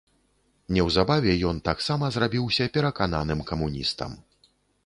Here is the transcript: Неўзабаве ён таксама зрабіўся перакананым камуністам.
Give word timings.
Неўзабаве 0.77 1.35
ён 1.51 1.59
таксама 1.69 2.09
зрабіўся 2.15 2.67
перакананым 2.79 3.47
камуністам. 3.51 4.19